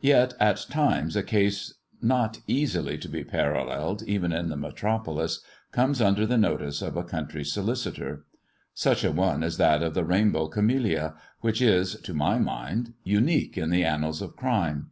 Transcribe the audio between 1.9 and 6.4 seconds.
not easily to be paralleled, even in the metropolis, comes under the